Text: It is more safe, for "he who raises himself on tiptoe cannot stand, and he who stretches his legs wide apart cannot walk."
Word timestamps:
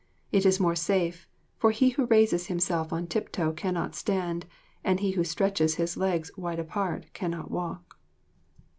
It 0.31 0.47
is 0.47 0.59
more 0.59 0.73
safe, 0.75 1.27
for 1.59 1.69
"he 1.69 1.89
who 1.89 2.07
raises 2.07 2.47
himself 2.47 2.91
on 2.91 3.05
tiptoe 3.05 3.51
cannot 3.51 3.93
stand, 3.93 4.47
and 4.83 4.99
he 4.99 5.11
who 5.11 5.23
stretches 5.23 5.75
his 5.75 5.95
legs 5.95 6.31
wide 6.35 6.57
apart 6.57 7.13
cannot 7.13 7.51
walk." 7.51 7.97